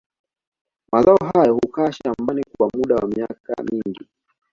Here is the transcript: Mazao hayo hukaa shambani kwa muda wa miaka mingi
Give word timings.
Mazao 0.91 1.17
hayo 1.33 1.53
hukaa 1.53 1.91
shambani 1.91 2.43
kwa 2.57 2.69
muda 2.75 2.95
wa 2.95 3.07
miaka 3.07 3.63
mingi 3.71 4.07